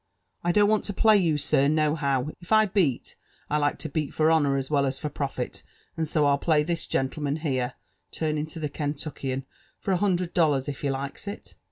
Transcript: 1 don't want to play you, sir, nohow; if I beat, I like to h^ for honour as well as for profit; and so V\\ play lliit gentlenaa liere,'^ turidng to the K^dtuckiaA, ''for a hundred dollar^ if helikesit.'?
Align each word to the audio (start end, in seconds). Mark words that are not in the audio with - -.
1 0.41 0.53
don't 0.55 0.67
want 0.67 0.83
to 0.83 0.93
play 0.93 1.15
you, 1.15 1.37
sir, 1.37 1.67
nohow; 1.67 2.31
if 2.39 2.51
I 2.51 2.65
beat, 2.65 3.15
I 3.51 3.57
like 3.57 3.77
to 3.77 3.89
h^ 3.89 4.11
for 4.11 4.31
honour 4.31 4.57
as 4.57 4.71
well 4.71 4.87
as 4.87 4.97
for 4.97 5.09
profit; 5.09 5.61
and 5.95 6.07
so 6.07 6.23
V\\ 6.27 6.43
play 6.43 6.65
lliit 6.65 6.89
gentlenaa 6.89 7.39
liere,'^ 7.43 7.73
turidng 8.11 8.49
to 8.51 8.59
the 8.59 8.67
K^dtuckiaA, 8.69 9.43
''for 9.79 9.91
a 9.91 9.97
hundred 9.97 10.33
dollar^ 10.33 10.67
if 10.67 10.81
helikesit.'? 10.81 11.53